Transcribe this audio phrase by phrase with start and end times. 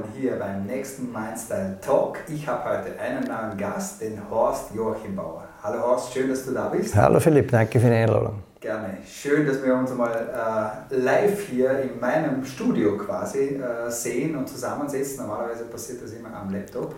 [0.00, 2.18] willkommen hier beim nächsten Mindstyle Talk.
[2.28, 5.44] Ich habe heute einen neuen Gast, den Horst Joachim Bauer.
[5.62, 6.94] Hallo Horst, schön, dass du da bist.
[6.94, 8.42] Hallo Philipp, danke für die Einladung.
[8.60, 8.98] Gerne.
[9.06, 14.48] Schön, dass wir uns mal äh, live hier in meinem Studio quasi äh, sehen und
[14.48, 15.26] zusammensetzen.
[15.26, 16.94] Normalerweise passiert das immer am Laptop.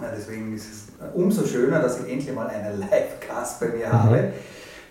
[0.00, 3.92] Ja, deswegen ist es umso schöner, dass ich endlich mal einen Live-Gast bei mir mhm.
[3.92, 4.32] habe.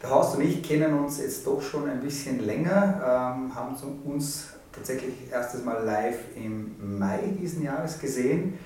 [0.04, 4.55] Der Horst und ich kennen uns jetzt doch schon ein bisschen länger, ähm, haben uns
[4.76, 8.60] tatsächlich erstes Mal live im Mai diesen Jahres gesehen.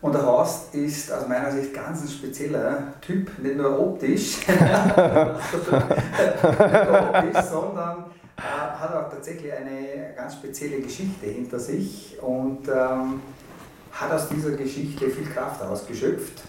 [0.00, 4.36] Und der Horst ist aus meiner Sicht ganz ein spezieller Typ, nicht nur optisch,
[7.50, 8.04] sondern
[8.36, 13.20] äh, hat auch tatsächlich eine ganz spezielle Geschichte hinter sich und ähm,
[13.90, 16.42] hat aus dieser Geschichte viel Kraft ausgeschöpft.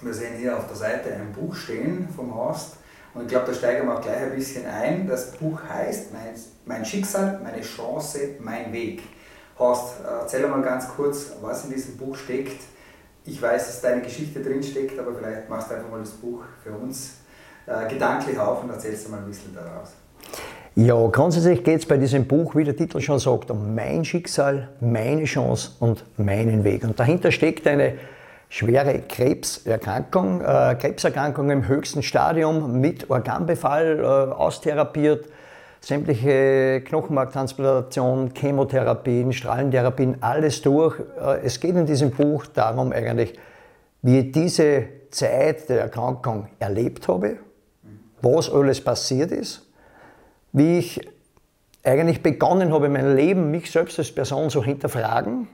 [0.00, 2.76] Wir sehen hier auf der Seite ein Buch stehen vom Horst
[3.18, 5.08] und ich glaube, da steigen wir auch gleich ein bisschen ein.
[5.08, 6.34] Das Buch heißt Mein,
[6.66, 9.02] mein Schicksal, meine Chance, mein Weg.
[9.58, 12.62] Horst, erzähl mal ganz kurz, was in diesem Buch steckt.
[13.24, 16.42] Ich weiß, dass deine Geschichte drin steckt, aber vielleicht machst du einfach mal das Buch
[16.62, 17.14] für uns
[17.66, 19.94] äh, gedanklich auf und erzählst mal ein bisschen daraus.
[20.76, 24.68] Ja, grundsätzlich geht es bei diesem Buch, wie der Titel schon sagt, um mein Schicksal,
[24.80, 26.84] meine Chance und meinen Weg.
[26.84, 27.94] Und dahinter steckt eine
[28.48, 35.26] schwere Krebserkrankung, äh, Krebserkrankung im höchsten Stadium mit Organbefall, äh, austherapiert,
[35.80, 40.98] sämtliche Knochenmarktransplantation, Chemotherapien, Strahlentherapien, alles durch.
[41.20, 43.38] Äh, es geht in diesem Buch darum eigentlich,
[44.02, 47.36] wie ich diese Zeit der Erkrankung erlebt habe,
[48.22, 49.66] was alles passiert ist,
[50.52, 51.00] wie ich
[51.84, 55.48] eigentlich begonnen habe, mein Leben, mich selbst als Person zu hinterfragen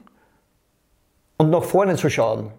[1.37, 2.51] und nach vorne zu schauen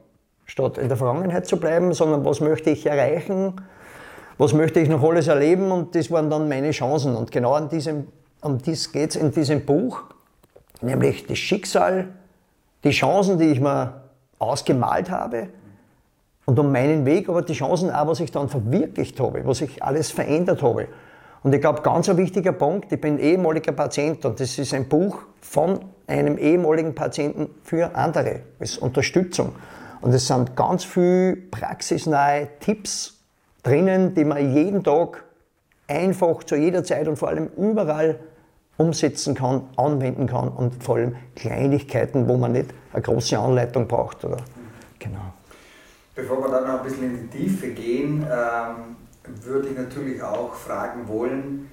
[0.47, 3.55] statt in der Vergangenheit zu bleiben, sondern was möchte ich erreichen,
[4.39, 7.17] was möchte ich noch alles erleben und das waren dann meine Chancen.
[7.17, 8.07] Und genau an diesem,
[8.41, 10.05] um dies geht es in diesem Buch,
[10.81, 12.09] nämlich das Schicksal,
[12.85, 14.03] die Chancen, die ich mir
[14.39, 15.49] ausgemalt habe
[16.45, 19.83] und um meinen Weg, aber die Chancen auch, was ich dann verwirklicht habe, was ich
[19.83, 20.87] alles verändert habe.
[21.43, 24.89] Und ich glaube, ganz ein wichtiger Punkt, ich bin ehemaliger Patient und das ist ein
[24.89, 29.53] Buch von einem ehemaligen Patienten für andere, als Unterstützung.
[30.01, 33.19] Und es sind ganz viele praxisnahe Tipps
[33.63, 35.25] drinnen, die man jeden Tag
[35.89, 38.19] einfach zu jeder Zeit und vor allem überall
[38.77, 44.25] umsetzen kann, anwenden kann und vor allem Kleinigkeiten, wo man nicht eine große Anleitung braucht.
[44.25, 44.39] Oder?
[44.99, 45.33] Genau.
[46.15, 48.97] Bevor wir dann noch ein bisschen in die Tiefe gehen, ähm,
[49.43, 51.69] würde ich natürlich auch fragen wollen,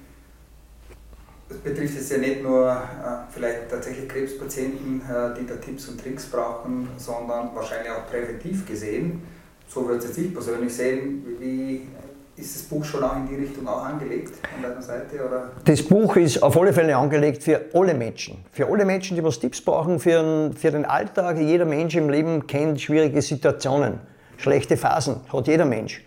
[1.48, 6.00] das betrifft jetzt ja nicht nur äh, vielleicht tatsächlich Krebspatienten, äh, die da Tipps und
[6.00, 9.22] Tricks brauchen, sondern wahrscheinlich auch präventiv gesehen.
[9.68, 11.24] So würde es jetzt ich persönlich sehen.
[11.38, 11.88] Wie
[12.36, 15.16] ist das Buch schon auch in die Richtung auch angelegt an deiner Seite?
[15.26, 15.52] Oder?
[15.64, 18.44] Das Buch ist auf alle Fälle angelegt für alle Menschen.
[18.52, 21.38] Für alle Menschen, die was Tipps brauchen für den, für den Alltag.
[21.38, 24.00] Jeder Mensch im Leben kennt schwierige Situationen,
[24.38, 26.04] schlechte Phasen, hat jeder Mensch.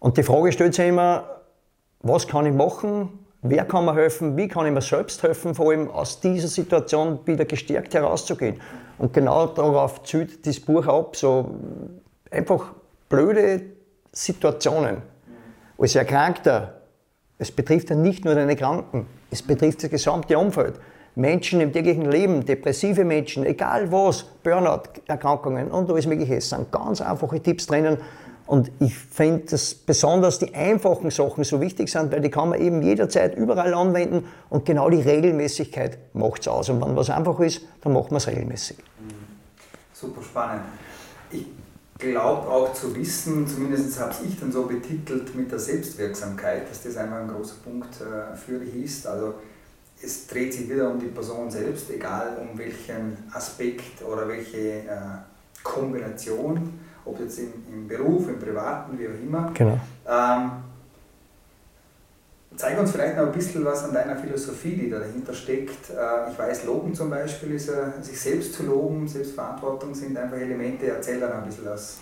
[0.00, 1.42] Und die Frage stellt sich immer,
[2.00, 4.38] was kann ich machen, Wer kann mir helfen?
[4.38, 8.58] Wie kann ich mir selbst helfen, vor allem aus dieser Situation wieder gestärkt herauszugehen?
[8.96, 11.54] Und genau darauf zielt das Buch ab, so
[12.30, 12.72] einfach
[13.10, 13.60] blöde
[14.12, 15.02] Situationen.
[15.76, 16.80] Als Erkrankter,
[17.36, 20.80] es betrifft ja nicht nur deine Kranken, es betrifft das gesamte Umfeld.
[21.14, 27.02] Menschen im täglichen Leben, depressive Menschen, egal was, Burnout-Erkrankungen und alles Mögliche, es sind ganz
[27.02, 27.98] einfache Tipps drinnen,
[28.46, 32.60] und ich finde, dass besonders die einfachen Sachen so wichtig sind, weil die kann man
[32.60, 36.68] eben jederzeit überall anwenden und genau die Regelmäßigkeit macht es aus.
[36.68, 38.76] Und wenn was einfach ist, dann macht man es regelmäßig.
[38.78, 39.14] Mhm.
[39.94, 40.64] Super spannend.
[41.30, 41.46] Ich
[41.98, 46.96] glaube auch zu wissen, zumindest habe ich dann so betitelt mit der Selbstwirksamkeit, dass das
[46.98, 49.06] einfach ein großer Punkt äh, für dich ist.
[49.06, 49.34] Also
[50.02, 54.84] es dreht sich wieder um die Person selbst, egal um welchen Aspekt oder welche äh,
[55.62, 59.50] Kombination ob jetzt im, im Beruf, im Privaten, wie auch immer.
[59.54, 59.78] Genau.
[60.08, 60.50] Ähm,
[62.56, 65.90] zeig uns vielleicht noch ein bisschen was an deiner Philosophie, die da dahinter steckt.
[65.90, 70.36] Äh, ich weiß, Loben zum Beispiel ist, äh, sich selbst zu loben, Selbstverantwortung sind einfach
[70.36, 70.86] Elemente.
[70.86, 71.98] Erzähl da noch ein bisschen was.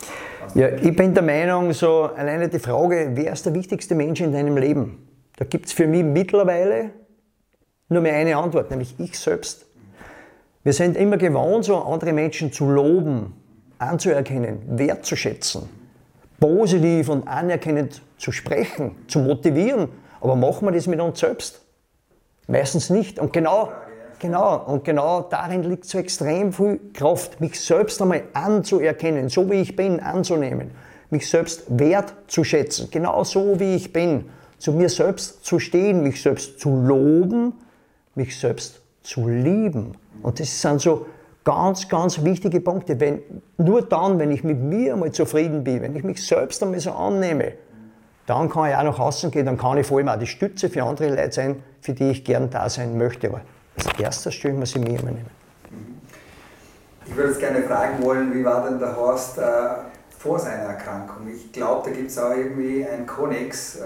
[0.54, 4.32] Ja, ich bin der Meinung, so alleine die Frage, wer ist der wichtigste Mensch in
[4.32, 5.08] deinem Leben?
[5.36, 6.90] Da gibt es für mich mittlerweile
[7.88, 9.66] nur mehr eine Antwort, nämlich ich selbst.
[10.62, 13.34] Wir sind immer gewohnt, so andere Menschen zu loben,
[13.82, 15.68] anzuerkennen, wertzuschätzen,
[16.38, 19.88] positiv und anerkennend zu sprechen, zu motivieren.
[20.20, 21.60] Aber machen wir das mit uns selbst?
[22.46, 23.18] Meistens nicht.
[23.18, 23.72] Und genau,
[24.18, 29.60] genau, und genau darin liegt so extrem viel Kraft, mich selbst einmal anzuerkennen, so wie
[29.60, 30.70] ich bin, anzunehmen,
[31.10, 34.26] mich selbst wertzuschätzen, genau so wie ich bin,
[34.58, 37.54] zu mir selbst zu stehen, mich selbst zu loben,
[38.14, 39.96] mich selbst zu lieben.
[40.22, 41.06] Und das sind so
[41.44, 42.98] ganz, ganz wichtige Punkte.
[43.00, 43.22] Wenn,
[43.58, 46.92] nur dann, wenn ich mit mir einmal zufrieden bin, wenn ich mich selbst einmal so
[46.92, 47.52] annehme,
[48.26, 50.68] dann kann ich auch nach außen gehen, dann kann ich vor allem auch die Stütze
[50.68, 53.28] für andere Leute sein, für die ich gern da sein möchte.
[53.28, 53.40] Aber
[53.76, 55.30] als erstes stelle ich mir sie mir immer nehmen.
[57.06, 59.42] Ich würde jetzt gerne fragen wollen, wie war denn der Horst äh,
[60.16, 61.28] vor seiner Erkrankung?
[61.28, 63.80] Ich glaube, da gibt es auch irgendwie einen Konnex äh,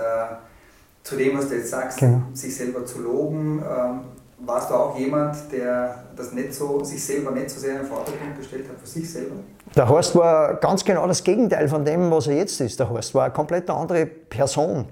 [1.02, 2.23] zu dem, was du jetzt sagst, genau.
[2.35, 3.62] sich selber zu loben.
[3.62, 4.00] Ähm,
[4.38, 7.87] warst du auch jemand, der das nicht so, sich selber nicht so sehr in den
[7.87, 9.37] Vordergrund gestellt hat, für sich selber?
[9.75, 12.79] Der Horst war ganz genau das Gegenteil von dem, was er jetzt ist.
[12.79, 14.87] Der Horst war eine komplett andere Person.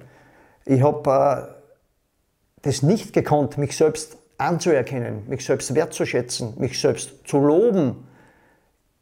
[0.65, 1.55] Ich habe äh,
[2.63, 8.09] das nicht gekonnt, mich selbst anzuerkennen, mich selbst wertzuschätzen, mich selbst zu loben.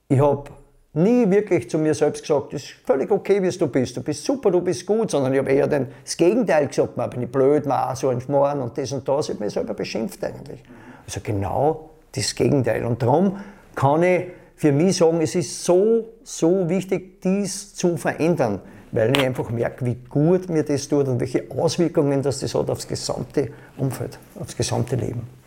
[0.08, 0.50] Ich habe
[0.94, 4.24] nie wirklich zu mir selbst gesagt, das ist völlig okay, wie du bist, du bist
[4.24, 7.66] super, du bist gut, sondern ich habe eher das Gegenteil gesagt, man bin ich blöd,
[7.66, 10.62] man so ein Schmarrn und das und das, ich habe mich selber beschimpft eigentlich.
[11.06, 12.84] Also genau das Gegenteil.
[12.84, 13.38] Und darum
[13.74, 14.24] kann ich
[14.54, 18.60] für mich sagen, es ist so, so wichtig, dies zu verändern,
[18.92, 22.68] weil ich einfach merke, wie gut mir das tut und welche Auswirkungen das, das hat
[22.68, 23.48] aufs gesamte
[23.78, 25.41] Umfeld, aufs gesamte Leben.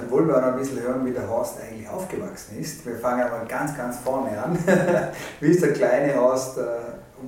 [0.00, 2.86] Dann wollen wir auch noch ein bisschen hören, wie der Horst eigentlich aufgewachsen ist.
[2.86, 4.58] Wir fangen aber ganz, ganz vorne an.
[5.40, 6.62] wie ist der kleine Horst, äh,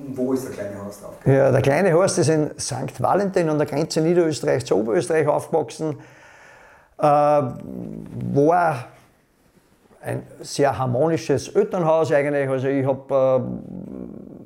[0.08, 1.32] wo ist der kleine Horst aufgewachsen?
[1.32, 3.00] Ja, der kleine Horst ist in St.
[3.00, 5.98] Valentin an der Grenze Niederösterreich zu Oberösterreich aufgewachsen.
[6.98, 8.86] Äh, war
[10.00, 12.48] ein sehr harmonisches Elternhaus eigentlich.
[12.48, 13.44] Also ich habe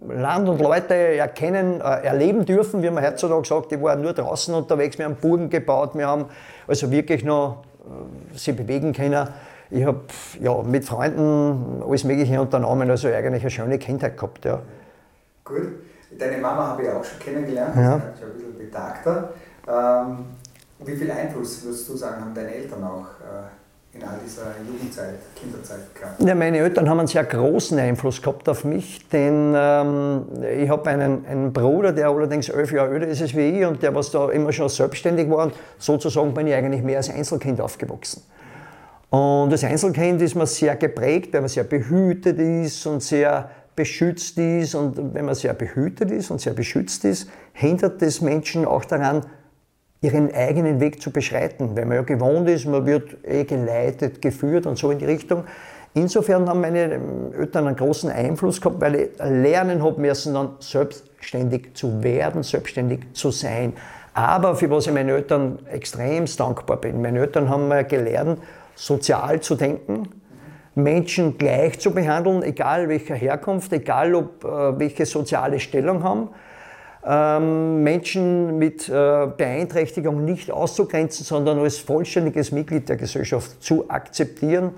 [0.09, 3.73] äh, Land und Leute erkennen, äh, erleben dürfen, wie man heutzutage sagt.
[3.73, 6.27] Ich war nur draußen unterwegs, wir haben Burgen gebaut, wir haben
[6.67, 9.29] also wirklich noch äh, sie bewegen können.
[9.71, 10.03] Ich habe
[10.41, 14.45] ja, mit Freunden alles Mögliche unternommen, also eigentlich eine schöne Kindheit gehabt.
[14.45, 14.61] Ja.
[15.45, 15.69] Gut.
[16.19, 17.97] Deine Mama habe ich auch schon kennengelernt, ja.
[17.97, 19.31] ist schon ein bisschen betagter.
[19.69, 20.27] Ähm,
[20.79, 23.49] wie viel Einfluss würdest du sagen, haben deine Eltern auch äh,
[23.97, 26.23] in all dieser Jugendzeit, Kinderzeit gehabt?
[26.23, 30.27] Ja, meine Eltern haben einen sehr großen Einfluss gehabt auf mich, denn ähm,
[30.59, 33.95] ich habe einen, einen Bruder, der allerdings elf Jahre älter ist als ich und der
[33.95, 35.47] was da immer schon selbstständig war.
[35.47, 38.23] Und sozusagen bin ich eigentlich mehr als Einzelkind aufgewachsen.
[39.11, 44.37] Und als Einzelkind ist man sehr geprägt, weil man sehr behütet ist und sehr beschützt
[44.39, 44.75] ist.
[44.75, 49.25] Und wenn man sehr behütet ist und sehr beschützt ist, hindert das Menschen auch daran,
[50.01, 54.67] ihren eigenen Weg zu beschreiten, weil man ja gewohnt ist, man wird eh geleitet, geführt
[54.67, 55.45] und so in die Richtung.
[55.95, 57.01] Insofern haben meine
[57.39, 63.01] Eltern einen großen Einfluss gehabt, weil ich lernen habe müssen, dann selbstständig zu werden, selbstständig
[63.15, 63.73] zu sein.
[64.13, 67.01] Aber für was ich meinen Eltern extremst dankbar bin.
[67.01, 68.41] Meine Eltern haben mir gelernt,
[68.75, 70.09] sozial zu denken,
[70.75, 76.29] Menschen gleich zu behandeln, egal welcher Herkunft, egal ob äh, welche soziale Stellung haben.
[77.09, 84.73] Ähm, Menschen mit äh, Beeinträchtigung nicht auszugrenzen, sondern als vollständiges Mitglied der Gesellschaft zu akzeptieren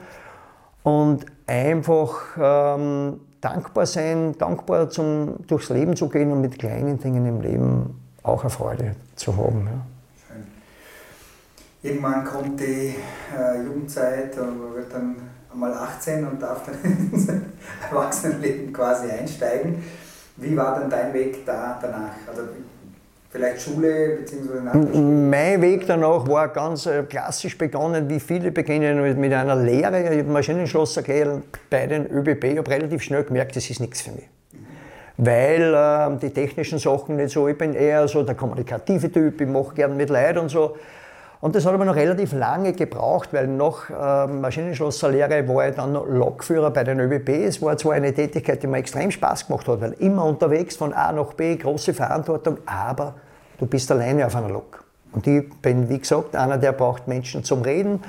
[0.83, 7.25] und einfach ähm, dankbar sein, dankbar zum, durchs Leben zu gehen und mit kleinen Dingen
[7.25, 9.67] im Leben auch eine Freude zu haben.
[9.67, 9.81] Ja.
[11.81, 12.95] Irgendwann kommt die
[13.35, 15.17] äh, Jugendzeit man wird dann
[15.51, 16.75] einmal 18 und darf dann
[17.13, 17.29] ins
[17.91, 19.83] Erwachsenenleben quasi einsteigen.
[20.40, 22.14] Wie war denn dein Weg da danach?
[22.29, 22.43] Also
[23.30, 24.99] vielleicht Schule bzw.
[24.99, 30.00] Mein Weg danach war ganz äh, klassisch begonnen, wie viele beginnen mit, einer Lehre.
[30.00, 32.45] Ich habe Maschinenschlosser gelernt bei den ÖBB.
[32.45, 34.28] Ich habe relativ schnell gemerkt, das ist nichts für mich.
[35.16, 39.49] Weil äh, die technischen Sachen nicht so, ich bin eher so der kommunikative Typ, ich
[39.49, 40.76] mache gerne mit Leid und so.
[41.40, 45.92] Und das hat aber noch relativ lange gebraucht, weil nach äh, Maschinenschlosserlehre war ich dann
[45.92, 47.28] noch Lokführer bei den ÖBB.
[47.28, 50.92] Es war zwar eine Tätigkeit, die mir extrem Spaß gemacht hat, weil immer unterwegs von
[50.92, 53.14] A nach B, große Verantwortung, aber
[53.59, 54.85] du bist alleine auf einer Lok.
[55.12, 58.00] Und ich bin, wie gesagt, einer, der braucht Menschen zum Reden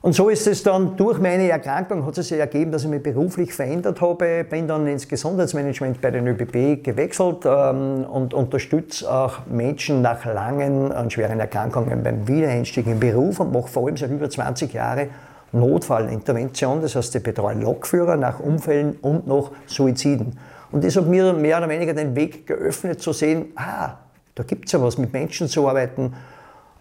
[0.00, 3.02] und so ist es dann durch meine Erkrankung hat es sich ergeben, dass ich mich
[3.02, 9.46] beruflich verändert habe, bin dann ins Gesundheitsmanagement bei den ÖBB gewechselt ähm, und unterstütze auch
[9.46, 14.10] Menschen nach langen und schweren Erkrankungen beim Wiedereinstieg im Beruf und mache vor allem seit
[14.10, 15.08] über 20 Jahren
[15.50, 20.38] Notfallintervention, das heißt, ich betreue Lokführer nach Unfällen und nach Suiziden.
[20.70, 23.94] Und das hat mir mehr oder weniger den Weg geöffnet zu sehen, ah,
[24.34, 26.14] da gibt es ja was, mit Menschen zu arbeiten.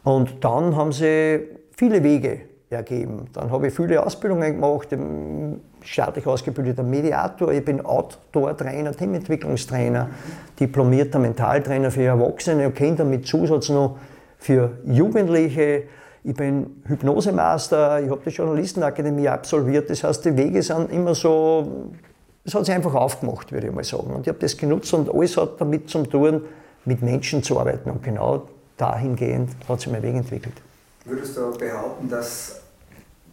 [0.04, 1.40] Und dann haben sie
[1.76, 3.28] viele Wege ergeben.
[3.34, 4.90] Dann habe ich viele Ausbildungen gemacht,
[5.84, 10.10] staatlich ausgebildeter Mediator, ich bin Outdoor-Trainer, Teamentwicklungstrainer,
[10.60, 13.98] diplomierter Mentaltrainer für Erwachsene und Kinder mit Zusatz noch
[14.38, 15.84] für Jugendliche.
[16.24, 19.90] Ich bin Hypnosemaster, ich habe die Journalistenakademie absolviert.
[19.90, 21.92] Das heißt, die Wege sind immer so,
[22.44, 24.14] es hat sich einfach aufgemacht, würde ich mal sagen.
[24.14, 26.42] Und ich habe das genutzt und alles hat damit zu tun,
[26.84, 27.90] mit Menschen zu arbeiten.
[27.92, 28.44] Und genau
[28.76, 30.54] dahingehend hat sich mein Weg entwickelt.
[31.08, 32.60] Würdest du behaupten, dass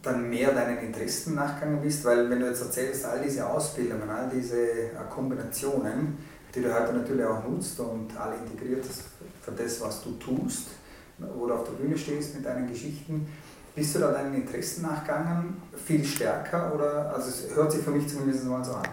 [0.01, 2.05] dann mehr deinen Interessen nachgegangen bist?
[2.05, 6.17] Weil wenn du jetzt erzählst, all diese Ausbildungen, all diese äh, Kombinationen,
[6.53, 9.03] die du heute natürlich auch nutzt und alle integriert hast
[9.41, 10.69] für das, was du tust,
[11.17, 13.27] wo du auf der Bühne stehst mit deinen Geschichten,
[13.75, 18.07] bist du da deinen Interessen nachgegangen, viel stärker oder, also es hört sich für mich
[18.07, 18.83] zumindest mal so an.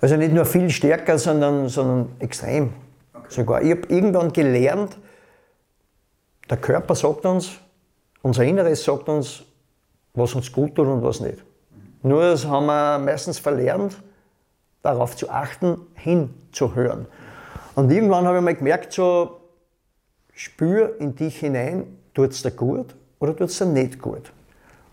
[0.00, 2.72] Also nicht nur viel stärker, sondern, sondern extrem
[3.12, 3.26] okay.
[3.28, 3.62] sogar.
[3.62, 4.96] Ich habe irgendwann gelernt,
[6.48, 7.58] der Körper sagt uns,
[8.22, 9.42] unser Inneres sagt uns,
[10.14, 11.44] was uns gut tut und was nicht.
[12.02, 14.02] Nur das haben wir meistens verlernt,
[14.82, 17.06] darauf zu achten, hinzuhören.
[17.74, 19.40] Und irgendwann habe ich mal gemerkt, so,
[20.32, 24.32] spür in dich hinein, tut es dir gut oder tut es dir nicht gut.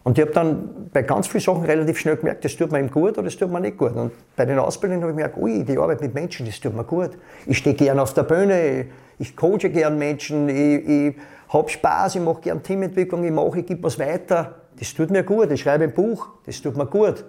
[0.08, 2.90] Und ich habe dann bei ganz vielen Sachen relativ schnell gemerkt, das tut mir eben
[2.90, 3.94] gut oder das tut mir nicht gut.
[3.94, 6.86] Und bei den Ausbildungen habe ich gemerkt, ui, die Arbeit mit Menschen, das tut mir
[6.86, 7.10] gut.
[7.46, 8.86] Ich stehe gern auf der Bühne,
[9.20, 11.16] ich coache gern Menschen, ich, ich
[11.50, 14.56] habe Spaß, ich mache gern Teamentwicklung, ich mache, ich gebe was weiter.
[14.80, 15.52] Das tut mir gut.
[15.52, 17.26] Ich schreibe ein Buch, das tut mir gut.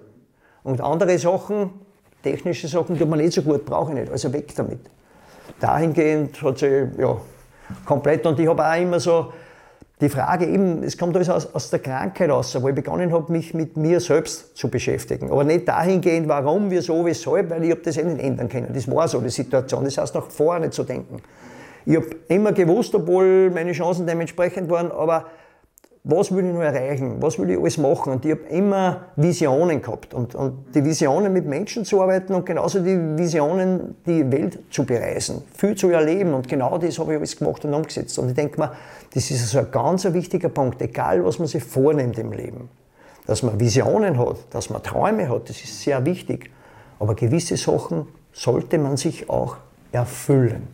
[0.63, 1.71] Und andere Sachen,
[2.23, 4.13] technische Sachen, tut mir nicht so gut, brauche ich nicht.
[4.13, 4.79] Also weg damit.
[5.59, 7.17] Dahingehend hat sich, ja,
[7.85, 8.25] komplett.
[8.25, 9.33] Und ich habe auch immer so,
[10.01, 13.33] die Frage eben, es kommt alles aus, aus der Krankheit raus, wo ich begonnen habe,
[13.33, 15.31] mich mit mir selbst zu beschäftigen.
[15.31, 18.69] Aber nicht dahingehend, warum, wieso, weshalb, weil ich habe das eh nicht ändern können.
[18.73, 19.85] Das war so die Situation.
[19.85, 21.21] Das heißt, nach vorne zu denken.
[21.85, 25.27] Ich habe immer gewusst, obwohl meine Chancen dementsprechend waren, aber
[26.05, 28.13] was will ich noch erreichen, was will ich alles machen.
[28.13, 30.15] Und ich habe immer Visionen gehabt.
[30.15, 34.85] Und, und die Visionen mit Menschen zu arbeiten und genauso die Visionen, die Welt zu
[34.85, 36.35] bereisen, viel zu erleben.
[36.35, 38.19] Und genau das habe ich alles gemacht und umgesetzt.
[38.19, 38.73] Und ich denke mir,
[39.13, 42.71] das ist also ein ganz wichtiger Punkt, egal was man sich vornimmt im Leben.
[43.27, 46.51] Dass man Visionen hat, dass man Träume hat, das ist sehr wichtig.
[46.99, 49.57] Aber gewisse Sachen sollte man sich auch
[49.93, 50.69] erfüllen.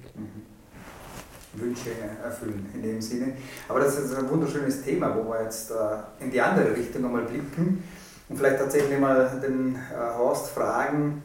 [1.56, 1.90] Wünsche
[2.22, 3.32] erfüllen in dem Sinne.
[3.68, 5.74] Aber das ist ein wunderschönes Thema, wo wir jetzt äh,
[6.22, 7.82] in die andere Richtung einmal blicken
[8.28, 11.22] und vielleicht tatsächlich mal den äh, Horst fragen,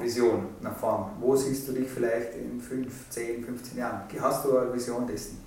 [0.00, 1.06] Vision nach vorn.
[1.20, 4.02] Wo siehst du dich vielleicht in 5, 10, 15 Jahren?
[4.20, 5.38] Hast du eine Vision dessen?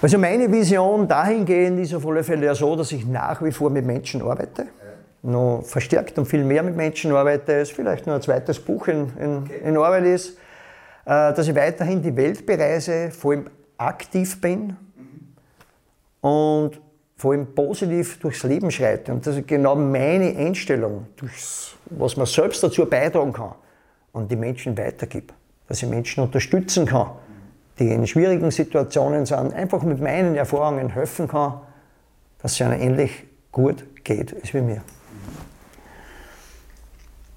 [0.00, 3.68] Also meine Vision dahingehend ist auf alle Fälle ja so, dass ich nach wie vor
[3.68, 4.62] mit Menschen arbeite.
[4.62, 5.30] Ja.
[5.30, 9.10] Noch verstärkt und viel mehr mit Menschen arbeite, es vielleicht nur ein zweites Buch in,
[9.18, 9.60] in, okay.
[9.64, 10.36] in Arbeit ist.
[11.08, 13.46] Äh, dass ich weiterhin die Welt bereise, vor allem
[13.78, 14.76] aktiv bin
[16.20, 16.78] und
[17.16, 19.12] vor allem positiv durchs Leben schreite.
[19.12, 23.54] Und das ist genau meine Einstellung, durchs, was man selbst dazu beitragen kann
[24.12, 25.32] und die Menschen weitergibt.
[25.66, 27.12] Dass ich Menschen unterstützen kann,
[27.78, 31.54] die in schwierigen Situationen sind, einfach mit meinen Erfahrungen helfen kann,
[32.42, 34.82] dass es ihnen ähnlich gut geht als wie mir.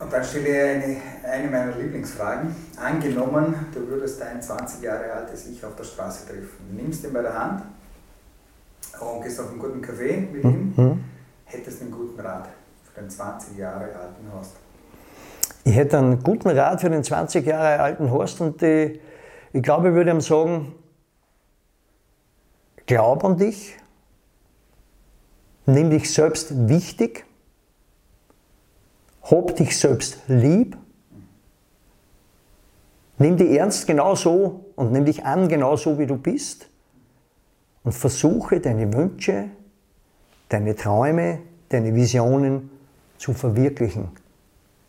[0.01, 2.55] Und dann stelle ich eine, eine meiner Lieblingsfragen.
[2.75, 6.75] Angenommen, du würdest dein 20 Jahre altes Ich auf der Straße treffen.
[6.75, 7.61] Nimmst ihn bei der Hand
[8.99, 11.03] und gehst auf einen guten Kaffee mit ihm, mhm.
[11.45, 12.49] hättest einen guten Rat
[12.83, 14.55] für den 20 Jahre alten Horst.
[15.63, 18.99] Ich hätte einen guten Rat für den 20 Jahre alten Horst und die,
[19.53, 20.73] ich glaube, ich würde ihm sagen,
[22.87, 23.77] glaub an dich,
[25.67, 27.25] nimm dich selbst wichtig
[29.23, 30.77] hab dich selbst lieb,
[33.17, 36.67] nimm dich ernst genau so und nimm dich an genau so, wie du bist
[37.83, 39.49] und versuche deine Wünsche,
[40.49, 42.69] deine Träume, deine Visionen
[43.17, 44.09] zu verwirklichen,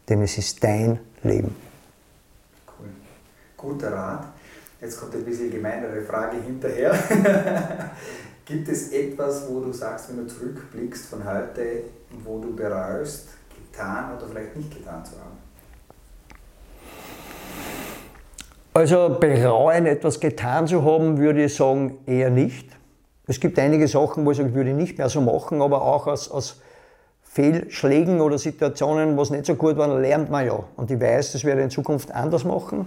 [0.09, 1.55] denn es ist dein Leben.
[2.67, 2.89] Cool.
[3.57, 4.27] Guter Rat.
[4.81, 6.93] Jetzt kommt ein bisschen gemeinere Frage hinterher.
[8.45, 11.85] Gibt es etwas, wo du sagst, wenn du zurückblickst von heute,
[12.25, 13.29] wo du bereust,
[13.73, 15.39] getan oder vielleicht nicht getan zu haben?
[18.75, 22.69] Also bereuen, etwas getan zu haben, würde ich sagen, eher nicht.
[23.27, 26.07] Es gibt einige Sachen, wo ich sage, würde ich nicht mehr so machen, aber auch
[26.07, 26.63] aus, aus
[27.23, 30.65] Fehlschlägen oder Situationen, was nicht so gut waren, lernt man ja.
[30.77, 32.87] Und ich weiß, das werde ich in Zukunft anders machen.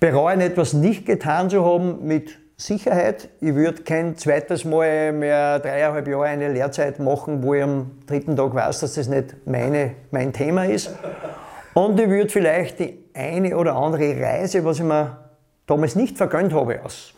[0.00, 3.28] Bereuen, etwas nicht getan zu haben, mit Sicherheit.
[3.40, 8.34] Ich würde kein zweites Mal mehr dreieinhalb Jahre eine Lehrzeit machen, wo ich am dritten
[8.34, 10.90] Tag weiß, dass das nicht meine, mein Thema ist.
[11.72, 15.18] Und ich würde vielleicht die eine oder andere Reise, was ich mir
[15.66, 17.14] damals nicht vergönnt habe, aus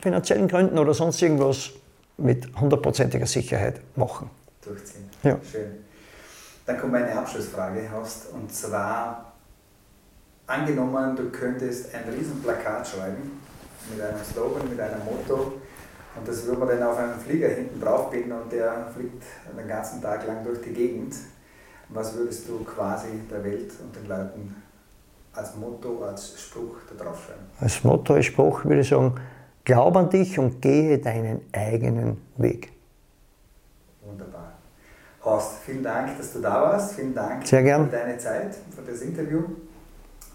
[0.00, 1.70] finanziellen Gründen oder sonst irgendwas,
[2.16, 4.30] mit hundertprozentiger Sicherheit machen.
[4.62, 5.10] Durchziehen.
[5.22, 5.38] Ja.
[5.50, 5.84] Schön.
[6.64, 9.32] Dann kommt meine Abschlussfrage, Horst, und zwar
[10.46, 13.40] angenommen, du könntest ein Riesenplakat schreiben
[13.90, 15.52] mit einem Slogan, mit einem Motto.
[16.16, 19.22] Und das würde man dann auf einen Flieger hinten drauf binden und der fliegt
[19.56, 21.14] den ganzen Tag lang durch die Gegend.
[21.88, 24.54] Was würdest du quasi der Welt und den Leuten
[25.34, 27.42] als Motto, als Spruch da drauf schreiben?
[27.60, 29.14] Als Motto, als Spruch würde ich sagen,
[29.64, 32.72] glaub an dich und gehe deinen eigenen Weg.
[34.04, 34.52] Wunderbar.
[35.24, 36.94] Horst, vielen Dank, dass du da warst.
[36.94, 37.88] Vielen Dank Sehr gern.
[37.88, 39.42] für deine Zeit, für das Interview.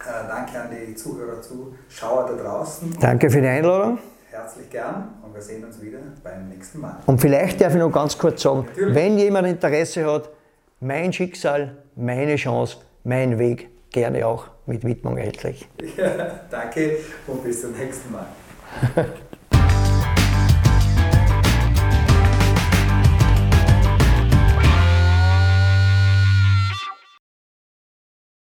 [0.06, 2.96] Äh, danke an die Zuhörer, Zuschauer da draußen.
[3.00, 3.98] Danke für die Einladung.
[4.30, 6.98] Herzlich gern und wir sehen uns wieder beim nächsten Mal.
[7.06, 8.96] Und vielleicht darf ich noch ganz kurz sagen, Natürlich.
[8.96, 10.30] wenn jemand Interesse hat,
[10.80, 15.68] mein Schicksal, meine Chance, mein Weg, gerne auch mit Widmung erhältlich.
[15.98, 16.98] Ja, danke
[17.28, 18.26] und bis zum nächsten Mal.